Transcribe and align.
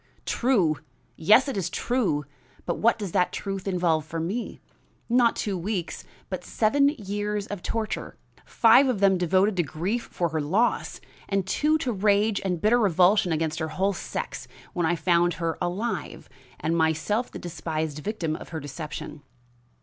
"True! 0.25 0.77
yes, 1.15 1.47
it 1.47 1.55
is 1.55 1.69
true. 1.69 2.25
But 2.65 2.79
what 2.79 2.97
does 2.97 3.11
that 3.11 3.31
truth 3.31 3.67
involve 3.67 4.03
for 4.03 4.19
me? 4.19 4.59
Not 5.07 5.35
two 5.35 5.55
weeks, 5.55 6.03
but 6.27 6.43
seven 6.43 6.89
years 6.89 7.45
of 7.45 7.61
torture, 7.61 8.17
five 8.43 8.87
of 8.87 8.99
them 8.99 9.19
devoted 9.19 9.55
to 9.57 9.61
grief 9.61 10.09
for 10.11 10.29
her, 10.29 10.41
loss, 10.41 11.01
and 11.29 11.45
two 11.45 11.77
to 11.77 11.91
rage 11.91 12.41
and 12.43 12.59
bitter 12.59 12.79
revulsion 12.79 13.31
against 13.31 13.59
her 13.59 13.67
whole 13.67 13.93
sex 13.93 14.47
when 14.73 14.87
I 14.87 14.95
found 14.95 15.35
her 15.35 15.55
alive, 15.61 16.27
and 16.59 16.75
myself 16.75 17.29
the 17.29 17.37
despised 17.37 17.99
victim 17.99 18.35
of 18.35 18.49
her 18.49 18.59
deception." 18.59 19.21